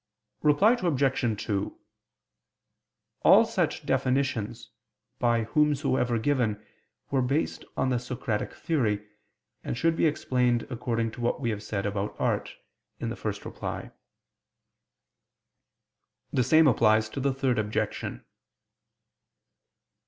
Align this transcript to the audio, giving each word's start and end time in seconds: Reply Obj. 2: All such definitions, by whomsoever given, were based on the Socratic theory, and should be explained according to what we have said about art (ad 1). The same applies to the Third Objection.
Reply 0.41 0.71
Obj. 0.81 1.43
2: 1.45 1.79
All 3.21 3.45
such 3.45 3.85
definitions, 3.85 4.71
by 5.19 5.43
whomsoever 5.43 6.17
given, 6.17 6.65
were 7.11 7.21
based 7.21 7.63
on 7.77 7.89
the 7.89 7.99
Socratic 7.99 8.51
theory, 8.55 9.07
and 9.63 9.77
should 9.77 9.95
be 9.95 10.07
explained 10.07 10.65
according 10.71 11.11
to 11.11 11.21
what 11.21 11.39
we 11.39 11.51
have 11.51 11.61
said 11.61 11.85
about 11.85 12.15
art 12.17 12.49
(ad 12.99 13.11
1). 13.11 13.91
The 16.33 16.43
same 16.43 16.67
applies 16.67 17.07
to 17.09 17.19
the 17.19 17.31
Third 17.31 17.59
Objection. 17.59 18.25